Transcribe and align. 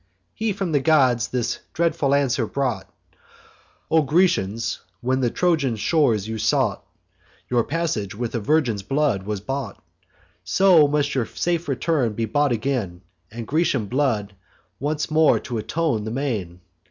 He 0.33 0.51
from 0.51 0.71
the 0.71 0.79
gods 0.79 1.27
this 1.27 1.59
dreadful 1.73 2.15
answer 2.15 2.47
brought: 2.47 2.89
"O 3.91 4.01
Grecians, 4.01 4.79
when 4.99 5.19
the 5.19 5.29
Trojan 5.29 5.75
shores 5.75 6.27
you 6.27 6.39
sought, 6.39 6.83
Your 7.51 7.63
passage 7.63 8.15
with 8.15 8.33
a 8.33 8.39
virgin's 8.39 8.81
blood 8.81 9.21
was 9.27 9.41
bought: 9.41 9.79
So 10.43 10.87
must 10.87 11.13
your 11.13 11.27
safe 11.27 11.67
return 11.67 12.13
be 12.13 12.25
bought 12.25 12.51
again, 12.51 13.03
And 13.29 13.45
Grecian 13.45 13.85
blood 13.85 14.33
once 14.79 15.11
more 15.11 15.37
atone 15.37 16.03
the 16.05 16.09
main." 16.09 16.61